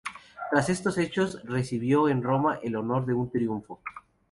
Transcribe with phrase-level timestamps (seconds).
[0.49, 3.81] Tras estos hechos recibió en Roma el honor de un triunfo.